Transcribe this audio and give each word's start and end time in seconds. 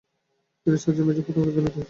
তিনি 0.61 0.77
sergeant 0.83 1.07
major 1.07 1.23
পদে 1.25 1.31
পদোন্নতি 1.35 1.51
পেয়েছিলেন। 1.55 1.79